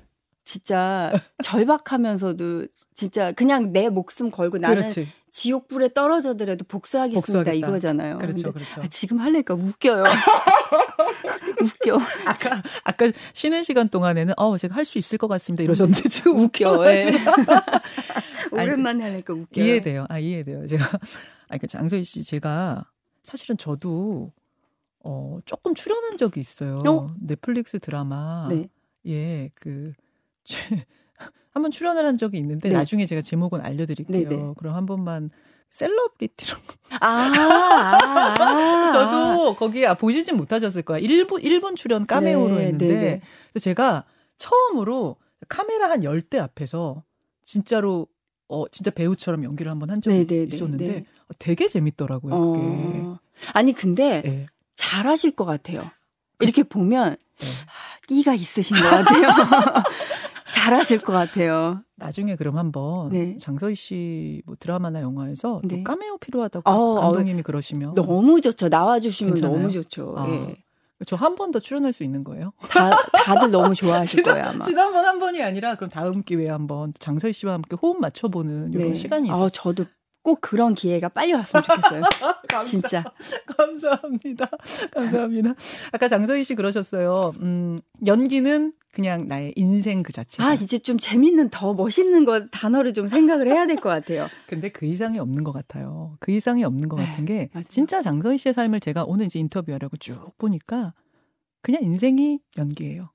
[0.49, 1.13] 진짜
[1.45, 5.07] 절박하면서도 진짜 그냥 내 목숨 걸고 나는 그렇지.
[5.31, 7.53] 지옥불에 떨어져더라도 복수하겠습니다 복수하겠다.
[7.69, 8.17] 이거잖아요.
[8.17, 8.81] 그렇죠, 그렇죠.
[8.81, 10.03] 아, 지금 할래니까 웃겨요.
[11.61, 11.99] 웃겨.
[12.27, 16.83] 아까 아까 쉬는 시간 동안에는 어 제가 할 수 있을 것 같습니다 이러셨는데 지금 웃겨.
[16.85, 17.13] 네.
[18.51, 19.61] 오랜만에 하니까 웃겨.
[19.61, 20.07] 이해돼요.
[20.09, 20.67] 아 이해돼요.
[20.67, 20.83] 제가
[21.51, 22.87] 아그 장서희 씨 제가
[23.23, 24.33] 사실은 저도
[25.05, 26.83] 어, 조금 출연한 적이 있어요.
[26.87, 27.15] 어?
[27.21, 28.49] 넷플릭스 드라마.
[28.49, 28.67] 네.
[29.07, 29.93] 예, 그,
[31.53, 32.75] 한번 출연을 한 적이 있는데, 네.
[32.75, 34.29] 나중에 제가 제목은 알려드릴게요.
[34.29, 34.43] 네네.
[34.43, 34.55] 네.
[34.57, 35.31] 그럼 한 번만
[35.71, 36.57] 셀러브리티로.
[37.01, 40.99] 아, 아, 아, 저도 거기 아, 보시진 못하셨을 거야.
[40.99, 43.01] 일본, 일본 출연 까메오로 네, 했는데, 네네.
[43.01, 43.21] 네.
[43.53, 44.05] 그래서 제가
[44.37, 45.17] 처음으로
[45.49, 47.05] 카메라 한열대 앞에서
[47.45, 48.07] 진짜로
[48.49, 51.05] 어 진짜 배우처럼 연기를 한번 한 적이 네네네, 있었는데 네.
[51.39, 52.53] 되게 재밌더라고요.
[52.53, 52.61] 그게.
[52.61, 53.19] 어...
[53.53, 54.47] 아니 근데 네.
[54.75, 55.91] 잘하실 것 같아요.
[56.41, 57.47] 이렇게 보면 네.
[58.07, 59.29] 끼가 있으신 것 같아요.
[60.55, 61.83] 잘하실 것 같아요.
[61.97, 63.37] 나중에 그럼 한번 네.
[63.41, 65.83] 장서희 씨 뭐 드라마나 영화에서 네.
[65.83, 68.69] 카메오 필요하다고 어, 감독님이 어, 그러시면 너무 좋죠.
[68.69, 69.57] 나와주시면 괜찮아요?
[69.59, 70.15] 너무 좋죠.
[70.17, 70.27] 아.
[70.29, 70.57] 예.
[71.07, 72.53] 저한 번 더 출연할 수 있는 거예요?
[72.71, 72.91] 다,
[73.25, 74.65] 다들 너무 좋아하실 거예요, 아마.
[74.65, 78.95] 지난번 한 번이 아니라 그럼 다음 기회에 한번 장서희 씨와 함께 호흡 맞춰보는 이런 네.
[78.95, 79.45] 시간이 있어요.
[79.45, 79.85] 아, 저도
[80.23, 82.03] 꼭 그런 기회가 빨리 왔으면 좋겠어요.
[82.49, 83.05] 감사, 진짜.
[83.57, 84.47] 감사합니다.
[84.93, 85.55] 감사합니다.
[85.93, 87.33] 아까 장서희 씨 그러셨어요.
[87.41, 90.43] 음, 연기는 그냥 나의 인생 그 자체.
[90.43, 94.27] 아, 이제 좀 재밌는 더 멋있는 거 단어를 좀 생각을 해야 될 것 같아요.
[94.49, 96.17] 근데 그 이상이 없는 것 같아요.
[96.21, 97.65] 그 이상이 없는 것 같은 게 맞아요.
[97.69, 100.95] 진짜 장서희 씨의 삶을 제가 오늘 이제 인터뷰하려고 쭉 보니까
[101.63, 103.11] 그냥 인생이 연기예요.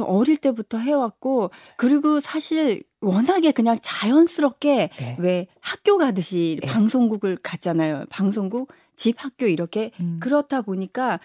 [0.00, 5.16] 어릴 때부터 해왔고 그리고 사실 워낙에 그냥 자연스럽게 네.
[5.18, 6.68] 왜 학교 가듯이 네.
[6.68, 8.04] 방송국을 갔잖아요.
[8.10, 10.18] 방송국, 집, 학교 이렇게 음.
[10.20, 11.20] 그렇다 보니까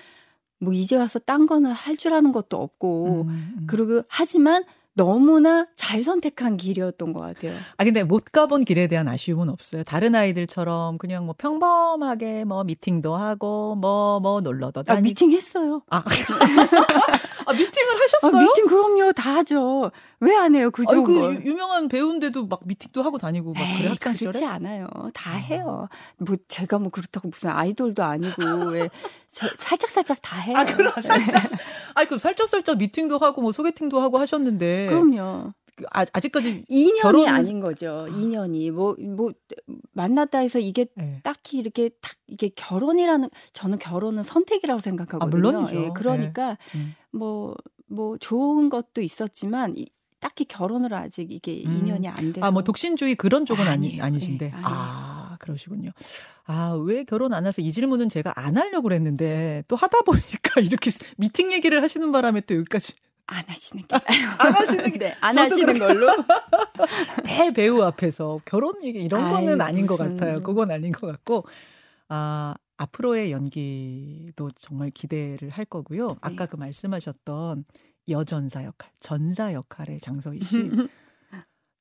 [0.59, 3.67] 뭐 이제 와서 딴 거는 할 줄 아는 것도 없고 음, 음.
[3.67, 4.63] 그리고 하지만
[4.97, 7.53] 너무나 잘 선택한 길이었던 것 같아요.
[7.77, 9.83] 아 근데 못 가본 길에 대한 아쉬움은 없어요.
[9.83, 14.99] 다른 아이들처럼 그냥 뭐 평범하게 뭐 미팅도 하고 뭐뭐 뭐 놀러도 다니고.
[14.99, 15.83] 아, 미팅 했어요.
[15.91, 16.03] 아,
[17.45, 18.35] 아 미팅을 하셨어요?
[18.37, 19.91] 아, 미팅 그럼요 다 하죠.
[20.19, 24.13] 왜 안 해요 그 좋은 그 유명한 배우인데도 막 미팅도 하고 다니고 막 그래 학창
[24.15, 24.31] 시절에?
[24.31, 24.87] 그렇지 않아요.
[25.13, 25.35] 다 아.
[25.35, 25.87] 해요.
[26.17, 28.89] 뭐 제가 뭐 그렇다고 무슨 아이돌도 아니고 왜
[29.29, 30.57] 살짝 살짝 다 해요.
[30.57, 31.51] 아 그럼 살짝.
[31.95, 34.87] 아니 그럼 살짝 살짝 미팅도 하고 뭐 소개팅도 하고 하셨는데.
[34.87, 35.53] 그럼요.
[35.93, 37.27] 아, 아직까지 2년이 결혼...
[37.27, 38.07] 아닌 거죠.
[38.09, 39.31] 2년이 뭐뭐 뭐
[39.93, 41.19] 만났다 해서 이게 네.
[41.23, 45.25] 딱히 이렇게 딱 이게 결혼이라는 저는 결혼은 선택이라고 생각하거든요.
[45.25, 45.83] 아, 물론이죠.
[45.83, 46.95] 예, 그러니까 네.
[47.11, 49.87] 뭐뭐 좋은 것도 있었지만 이,
[50.19, 51.77] 딱히 결혼을 아직 이게 음.
[51.77, 52.45] 인연이 안 돼서.
[52.45, 54.45] 아, 뭐 독신주의 그런 쪽은 아니, 아니신데.
[54.47, 55.91] 네, 아, 그러시군요.
[56.45, 60.91] 아, 왜 결혼 안 해서 이 질문은 제가 안 하려고 그랬는데 또 하다 보니까 이렇게
[61.17, 62.93] 미팅 얘기를 하시는 바람에 또 여기까지.
[63.27, 63.95] 안 하시는 게.
[64.39, 64.97] 안 하시는 게.
[64.97, 66.07] 네, 안 하시는 걸로.
[67.25, 69.97] 대배우 앞에서 결혼 얘기 이런 거는 아이, 아닌 무슨...
[69.97, 70.41] 것 같아요.
[70.41, 71.45] 그건 아닌 것 같고.
[72.09, 76.09] 아, 앞으로의 연기도 정말 기대를 할 거고요.
[76.09, 76.15] 네.
[76.21, 77.65] 아까 그 말씀하셨던
[78.09, 80.69] 여전사 역할, 전사 역할의 장서희 씨.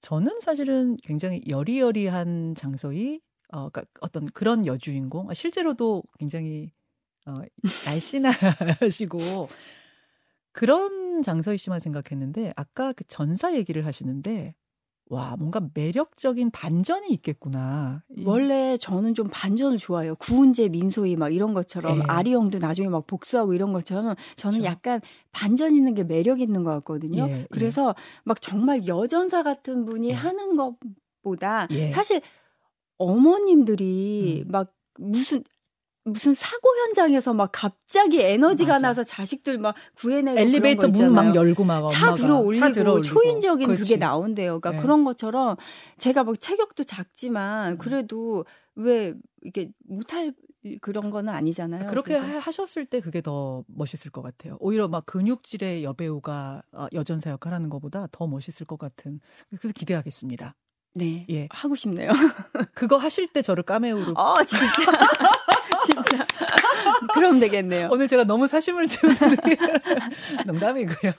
[0.01, 6.73] 저는 사실은 굉장히 여리여리한 장서희, 어, 그러니까 어떤 그런 여주인공, 아, 실제로도 굉장히
[7.27, 7.35] 어,
[7.85, 9.49] 날씬하시고
[10.53, 14.55] 그런 장서희 씨만 생각했는데 아까 그 전사 얘기를 하시는데
[15.09, 18.03] 와, 뭔가 매력적인 반전이 있겠구나.
[18.25, 20.17] 원래 저는 좀 반전을 좋아해요.
[20.17, 22.03] 구은재, 민소희 막 이런 것처럼 예.
[22.09, 24.73] 아리 형도 나중에 막 복수하고 이런 것처럼 저는 그렇죠.
[24.73, 27.29] 약간 반전 있는 게 매력 있는 것 같거든요.
[27.29, 27.47] 예, 예.
[27.51, 28.03] 그래서 예.
[28.25, 30.13] 막 정말 여전사 같은 분이 예.
[30.13, 31.93] 하는 것보다 예.
[31.93, 32.21] 사실
[32.99, 34.51] 어머님들이 음.
[34.51, 35.43] 막 무슨
[36.05, 38.89] 무슨 사고 현장에서 막 갑자기 에너지가 맞아.
[38.89, 42.65] 나서 자식들 막 구해내고 엘리베이터 문 막 열고 막 차 들어 올리고,
[43.03, 43.83] 차 초인적인 그렇지.
[43.83, 44.61] 그게 나온대요.
[44.61, 44.83] 그러니까 네.
[44.83, 45.57] 그런 것처럼
[45.99, 47.79] 제가 막 체격도 작지만 음.
[47.79, 48.45] 그래도
[48.77, 50.33] 왜 이게 못할
[50.81, 51.87] 그런 거는 아니잖아요.
[51.89, 52.39] 그렇게 그래서.
[52.39, 54.57] 하셨을 때 그게 더 멋있을 것 같아요.
[54.61, 59.21] 오히려 막 근육질의 여배우가 어, 여전사 역할하는 것보다 더 멋있을 것 같은.
[59.49, 60.55] 그래서 기대하겠습니다.
[60.97, 61.27] 네.
[61.29, 61.47] 예.
[61.51, 62.11] 하고 싶네요.
[62.73, 64.15] 그거 하실 때 저를 까메오로.
[64.17, 64.67] 어, 진짜.
[65.85, 66.25] 진짜.
[67.13, 67.91] 그럼 되겠네요.
[67.93, 69.57] 오늘 제가 너무 사심을 지우는데
[70.47, 71.13] 농담이고요.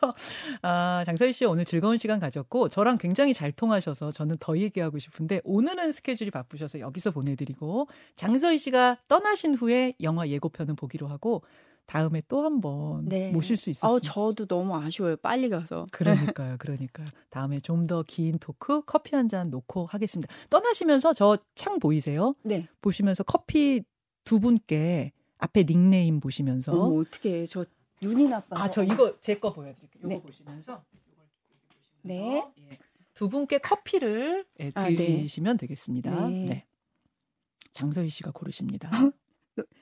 [0.63, 5.41] 아, 장서희 씨 오늘 즐거운 시간 가졌고 저랑 굉장히 잘 통하셔서 저는 더 얘기하고 싶은데
[5.43, 11.43] 오늘은 스케줄이 바쁘셔서 여기서 보내드리고 장서희 씨가 떠나신 후에 영화 예고편은 보기로 하고
[11.87, 13.31] 다음에 또 한번 네.
[13.31, 13.95] 모실 수 있었어요.
[13.95, 15.15] 어, 저도 너무 아쉬워요.
[15.17, 15.87] 빨리 가서.
[15.91, 17.07] 그러니까요, 그러니까요.
[17.29, 20.31] 다음에 좀 더 긴 토크 커피 한 잔 놓고 하겠습니다.
[20.49, 22.35] 떠나시면서 저 창 보이세요?
[22.43, 22.67] 네.
[22.81, 23.81] 보시면서 커피
[24.25, 27.63] 두 분께 앞에 닉네임 보시면서 어머, 어떻게 저
[28.01, 29.99] 눈이 나빠서 아저 이거 제 거 보여 드릴게요.
[30.01, 30.21] 이거 네.
[30.21, 30.83] 보시면서
[32.03, 32.43] 네.
[32.69, 32.77] 예.
[33.13, 35.57] 두 분께 커피를 예, 드리시면 아, 네.
[35.57, 36.27] 되겠습니다.
[36.27, 36.45] 네.
[36.45, 36.65] 네.
[37.73, 38.89] 장서희 씨가 고르십니다.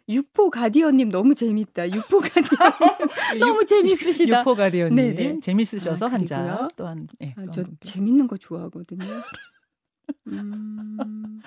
[0.07, 1.89] 유포 가디언님 너무 재밌다.
[1.91, 2.45] 유포 가디언
[3.39, 4.41] 너무 재밌으시다.
[4.41, 5.41] 유포 가디언님.
[5.41, 7.07] 재밌으셔서 아, 한 잔 또한.
[7.19, 9.03] 네, 아, 저 재밌는 거 좋아하거든요.
[10.27, 11.41] 음...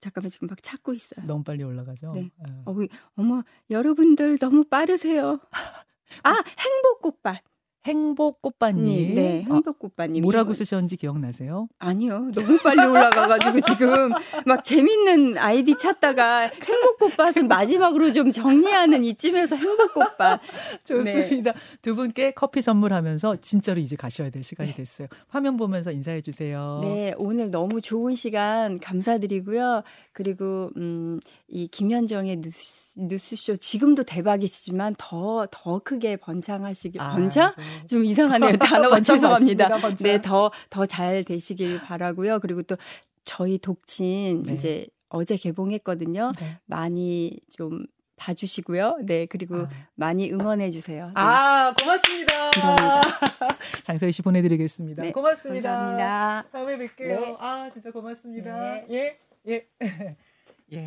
[0.00, 1.26] 잠깐만 지금 막 찾고 있어요.
[1.26, 2.12] 너무 빨리 올라가죠.
[2.14, 2.30] 네.
[2.64, 2.74] 어.
[3.16, 5.40] 어머 여러분들 너무 빠르세요.
[6.22, 7.42] 아 행복 꽃밭.
[7.86, 9.14] 행복꽃밭님.
[9.14, 10.22] 네, 행복꽃밭님.
[10.22, 11.68] 뭐라고 쓰셨는지 기억나세요?
[11.78, 12.30] 아니요.
[12.34, 14.12] 너무 빨리 올라가가지고 지금
[14.44, 20.40] 막 재밌는 아이디 찾다가 행복꽃밭은 마지막으로 좀 정리하는 이쯤에서 행복꽃밭.
[20.84, 21.52] 좋습니다.
[21.52, 21.58] 네.
[21.80, 24.76] 두 분께 커피 선물하면서 진짜로 이제 가셔야 될 시간이 네.
[24.76, 25.08] 됐어요.
[25.28, 26.80] 화면 보면서 인사해 주세요.
[26.82, 29.82] 네, 오늘 너무 좋은 시간 감사드리고요.
[30.12, 37.86] 그리고 음, 이 김현정의 뉴스 뉴스쇼 지금도 대박이시지만 더 더 크게 번창하시길 아, 번창 네.
[37.86, 39.68] 좀 이상하네요 단어가 죄송합니다.
[40.02, 42.40] 네, 더 더 잘 되시길 바라고요.
[42.40, 42.76] 그리고 또
[43.24, 44.54] 저희 독친 네.
[44.54, 46.32] 이제 어제 개봉했거든요.
[46.38, 46.58] 네.
[46.66, 47.84] 많이 좀
[48.16, 49.00] 봐주시고요.
[49.02, 49.68] 네, 그리고 아.
[49.94, 51.06] 많이 응원해 주세요.
[51.08, 51.12] 네.
[51.16, 52.50] 아, 고맙습니다.
[52.50, 53.02] 감사합니다.
[53.84, 55.02] 장서희 씨 보내드리겠습니다.
[55.02, 55.68] 네, 고맙습니다.
[55.70, 56.44] 감사합니다.
[56.50, 57.08] 다음에 뵐게요.
[57.20, 57.36] 네.
[57.38, 58.88] 아, 진짜 고맙습니다.
[58.90, 59.66] 예, 예.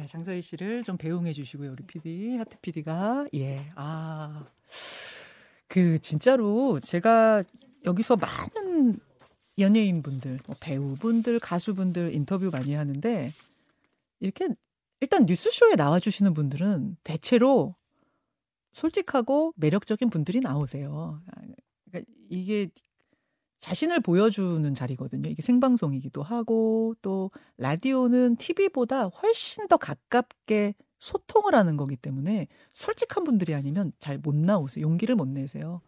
[0.09, 3.27] 예, 장서희 씨를 좀 배웅해 주시고요, 우리 PD, 하트 PD가.
[3.35, 4.47] 예, 아.
[5.67, 7.43] 그, 진짜로 제가
[7.85, 8.99] 여기서 많은
[9.59, 13.31] 연예인분들, 뭐 배우분들, 가수분들 인터뷰 많이 하는데,
[14.19, 14.49] 이렇게
[14.99, 17.75] 일단 뉴스쇼에 나와주시는 분들은 대체로
[18.73, 21.21] 솔직하고 매력적인 분들이 나오세요.
[21.85, 22.69] 그러니까 이게
[23.59, 25.29] 자신을 보여주는 자리거든요.
[25.29, 33.53] 이게 생방송이기도 하고 또 라디오는 TV보다 훨씬 더 가깝게 소통을 하는 거기 때문에 솔직한 분들이
[33.53, 34.83] 아니면 잘 못 나오세요.
[34.83, 35.81] 용기를 못 내세요.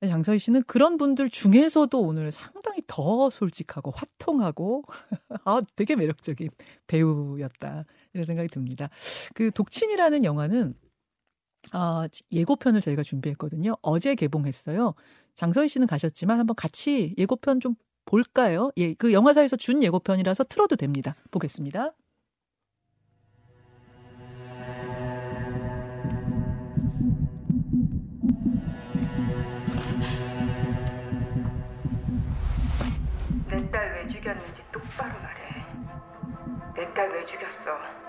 [0.00, 4.84] 장서희 씨는 그런 분들 중에서도 오늘 상당히 더 솔직하고 화통하고
[5.44, 6.50] 아 되게 매력적인
[6.86, 8.90] 배우였다 이런 생각이 듭니다.
[9.34, 10.74] 그 독친이라는 영화는
[11.72, 13.76] 아, 예고편을 저희가 준비했거든요.
[13.82, 14.94] 어제 개봉했어요.
[15.34, 17.74] 장서희 씨는 가셨지만 한번 같이 예고편 좀
[18.06, 18.70] 볼까요?
[18.78, 21.14] 예, 그 영화사에서 준 예고편이라서 틀어도 됩니다.
[21.30, 21.92] 보겠습니다.
[33.48, 35.64] 내 딸 왜 죽였는지 똑바로 말해.
[36.74, 38.07] 내 딸 왜 죽였어?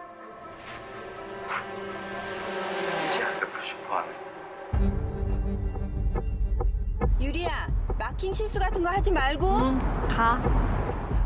[7.22, 9.48] 유리야, 마킹 실수 같은 거 하지 말고.
[9.48, 9.80] 응,
[10.10, 10.42] 가.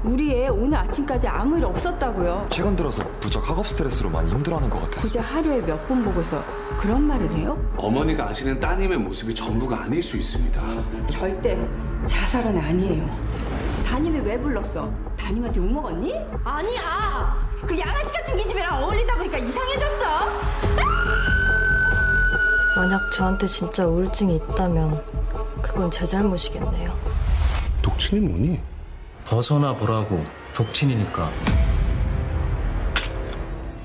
[0.03, 2.47] 우리 애 오늘 아침까지 아무 일 없었다고요.
[2.49, 5.01] 최근 들어서 부쩍 학업 스트레스로 많이 힘들어하는 것 같았어요.
[5.08, 6.43] 그제 하루에 몇 번 보고서
[6.82, 7.58] 그런 말을 해요?
[7.77, 10.62] 어머니가 아시는 따님의 모습이 전부가 아닐 수 있습니다.
[11.08, 11.58] 절대
[12.06, 13.10] 자살은 아니에요.
[13.86, 14.91] 담임이 왜 불렀어?
[15.17, 16.13] 담임한테 욕먹었니?
[16.43, 17.38] 아니야!
[17.65, 21.42] 그 양아치 같은 기집애랑 어울리다 보니까 이상해졌어!
[22.75, 25.03] 만약 저한테 진짜 우울증이 있다면
[25.62, 26.97] 그건 제 잘못이겠네요.
[27.83, 28.59] 독침이 뭐니?
[29.25, 31.29] 벗어나 보라고 독친이니까.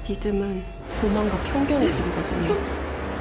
[0.09, 0.65] 믿음은
[1.05, 2.57] 오만과 편견의 길이거든요.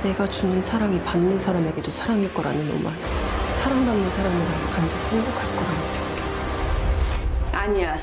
[0.02, 2.94] 내가 주는 사랑이 받는 사람에게도 사랑일 거라는 오만.
[3.54, 7.54] 사랑받는 사람은 반드시 행복할 거라는 편견.
[7.54, 8.00] 아니야.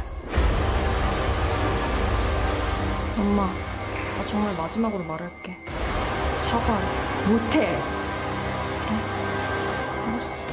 [3.16, 5.56] 엄마, 나 정말 마지막으로 말할게.
[6.38, 7.28] 사과해.
[7.28, 7.76] 못해.
[10.06, 10.48] 알았어.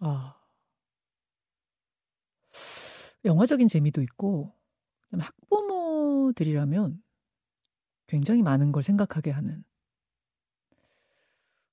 [0.00, 0.36] 아.
[3.24, 4.54] 영화적인 재미도 있고
[5.12, 7.02] 학부모들이라면
[8.06, 9.62] 굉장히 많은 걸 생각하게 하는.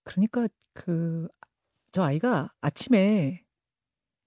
[0.04, 1.28] 그러니까 그
[1.98, 3.44] 저 아이가 아침에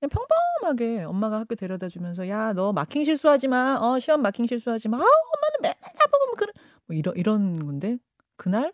[0.00, 0.28] 그냥 평범
[0.64, 3.78] 하게 엄마가 학교 데려다 주면서 야 너 마킹 실수하지 마.
[3.80, 4.98] 어 시험 마킹 실수하지 마.
[4.98, 6.52] 아 엄마는 맨날 나보고 뭐 그래.
[6.86, 7.98] 뭐 이런 이런 건데
[8.36, 8.72] 그날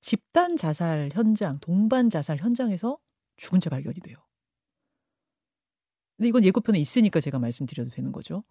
[0.00, 2.98] 집단 자살 현장, 동반 자살 현장에서
[3.36, 4.16] 죽은 채 발견이 돼요.
[6.16, 8.44] 근데 이건 예고편에 있으니까 제가 말씀드려도 되는 거죠.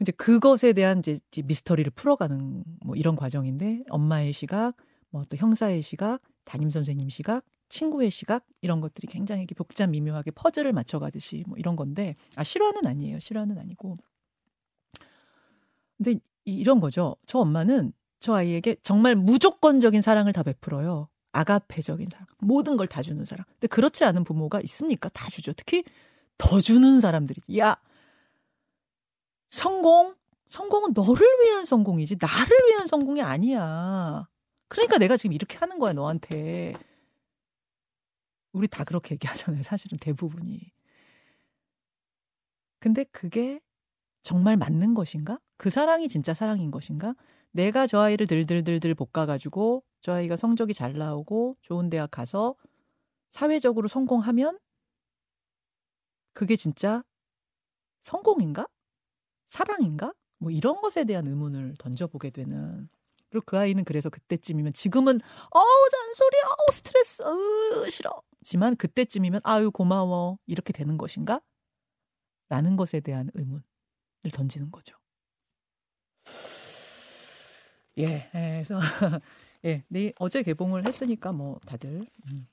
[0.00, 4.74] 이제 그것에 대한 이제 미스터리를 풀어가는 뭐 이런 과정인데 엄마의 시각,
[5.10, 10.72] 뭐 또 형사의 시각, 담임 선생님 시각, 친구의 시각 이런 것들이 굉장히 복잡 미묘하게 퍼즐을
[10.72, 13.18] 맞춰가듯이 뭐 이런 건데 아 실화는 아니에요.
[13.18, 13.96] 실화는 아니고.
[15.96, 17.16] 근데 이런 거죠.
[17.26, 21.08] 저 엄마는 저 아이에게 정말 무조건적인 사랑을 다 베풀어요.
[21.32, 22.26] 아가페적인 사랑.
[22.40, 23.44] 모든 걸 다 주는 사람.
[23.54, 25.08] 근데 그렇지 않은 부모가 있습니까?
[25.08, 25.52] 다 주죠.
[25.52, 25.82] 특히
[26.38, 27.40] 더 주는 사람들이.
[27.58, 27.76] 야,
[29.50, 30.14] 성공?
[30.48, 34.28] 성공은 너를 위한 성공이지 나를 위한 성공이 아니야.
[34.68, 36.74] 그러니까 내가 지금 이렇게 하는 거야, 너한테.
[38.54, 39.62] 우리 다 그렇게 얘기하잖아요.
[39.62, 40.72] 사실은 대부분이.
[42.78, 43.60] 근데 그게
[44.22, 45.38] 정말 맞는 것인가?
[45.56, 47.14] 그 사랑이 진짜 사랑인 것인가?
[47.50, 52.54] 내가 저 아이를 들들들들 볶아가지고 저 아이가 성적이 잘 나오고 좋은 대학 가서
[53.30, 54.58] 사회적으로 성공하면
[56.32, 57.02] 그게 진짜
[58.02, 58.68] 성공인가?
[59.48, 60.12] 사랑인가?
[60.38, 62.88] 뭐 이런 것에 대한 의문을 던져보게 되는
[63.30, 65.18] 그리고 그 아이는 그래서 그때쯤이면 지금은
[65.50, 71.40] 어우 잔소리 어우 스트레스 으 싫어 지만 그때쯤이면 아유 고마워 이렇게 되는 것인가?
[72.48, 73.62] 라는 것에 대한 의문을
[74.32, 74.96] 던지는 거죠.
[77.98, 78.78] 예, 그래서
[79.64, 82.46] 예, 네, 어제 개봉을 했으니까 뭐 다들 음.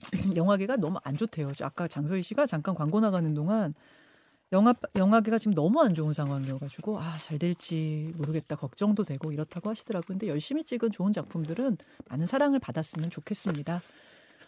[0.36, 1.52] 영화계가 너무 안 좋대요.
[1.62, 3.74] 아까 장소희 씨가 잠깐 광고 나가는 동안
[4.52, 10.06] 영화 영화계가 지금 너무 안 좋은 상황이어가지고 아 잘 될지 모르겠다 걱정도 되고 이렇다고 하시더라고요.
[10.18, 11.78] 근데 열심히 찍은 좋은 작품들은
[12.10, 13.82] 많은 사랑을 받았으면 좋겠습니다.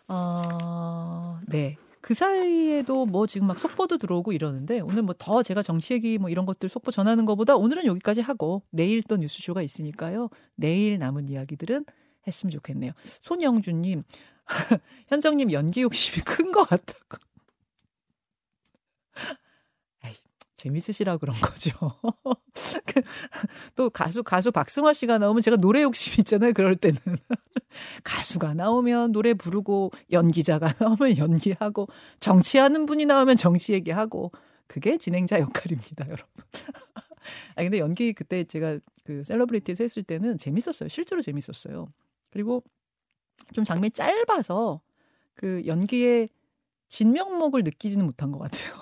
[0.08, 1.76] 어, 네.
[2.00, 6.30] 그 사이에도 뭐 지금 막 속보도 들어오고 이러는데 오늘 뭐 더 제가 정치 얘기 뭐
[6.30, 10.30] 이런 것들 속보 전하는 것보다 오늘은 여기까지 하고 내일 또 뉴스쇼가 있으니까요.
[10.54, 11.84] 내일 남은 이야기들은
[12.26, 12.92] 했으면 좋겠네요.
[13.22, 14.04] 손영주님,
[15.08, 17.18] 현정님 연기 욕심이 큰 것 같다고.
[20.66, 21.70] 재밌으시라 그런 거죠.
[22.86, 23.02] 그,
[23.74, 26.52] 또 가수 가수 박승화 씨가 나오면 제가 노래 욕심 있잖아요.
[26.52, 26.98] 그럴 때는
[28.04, 31.88] 가수가 나오면 노래 부르고 연기자가 나오면 연기하고
[32.20, 34.32] 정치하는 분이 나오면 정치 얘기하고
[34.66, 36.26] 그게 진행자 역할입니다, 여러분.
[37.54, 40.88] 아 근데 연기 그때 제가 그 셀러브리티에서 했을 때는 재밌었어요.
[40.88, 41.86] 실제로 재밌었어요.
[42.30, 42.64] 그리고
[43.52, 44.80] 좀 장면이 짧아서
[45.34, 46.28] 그 연기의
[46.88, 48.74] 진명목을 느끼지는 못한 것 같아요.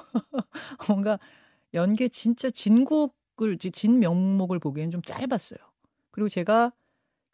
[0.88, 1.18] 뭔가
[1.74, 5.58] 연계 진짜 진국을 진 명목을 보기엔 좀 짧았어요.
[6.10, 6.72] 그리고 제가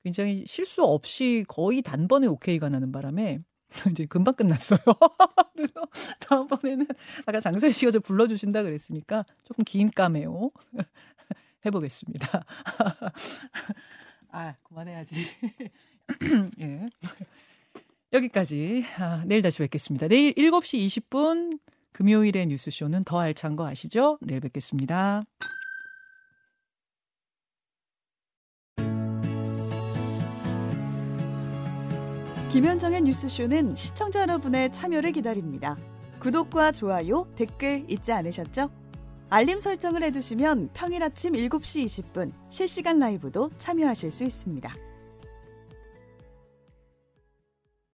[0.02, 3.40] 굉장히 실수 없이 거의 단번에 오케이가 나는 바람에
[3.90, 4.80] 이제 금방 끝났어요.
[5.52, 5.82] 그래서
[6.20, 6.86] 다음번에는
[7.26, 10.50] 아까 장소희 씨가 저 불러주신다 그랬으니까 조금 긴 까메오
[11.66, 12.44] 해보겠습니다.
[14.30, 15.26] 아 그만해야지.
[16.60, 16.88] 예.
[18.12, 18.84] 여기까지.
[18.98, 20.08] 아, 내일 다시 뵙겠습니다.
[20.08, 21.58] 내일 7시 20분
[21.92, 24.18] 금요일의 뉴스쇼는 더 알찬 거 아시죠?
[24.20, 25.22] 내일 뵙겠습니다.
[32.52, 35.76] 김현정의 뉴스쇼는 시청자 여러분의 참여를 기다립니다.
[36.18, 38.70] 구독과 좋아요, 댓글 잊지 않으셨죠?
[39.28, 44.89] 알림 설정을 해두시면 평일 아침 7시 20분 실시간 라이브도 참여하실 수 있습니다.